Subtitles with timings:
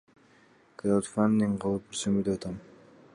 [0.83, 2.61] Краудфандинг кылып көрсөмбү деп атам.